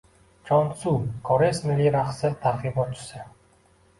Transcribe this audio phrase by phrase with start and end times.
[0.45, 0.93] Chonsu–
[1.27, 3.21] koreys milliy raqsi targ‘ibotchisi